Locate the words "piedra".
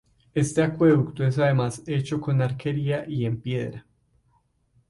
3.39-3.85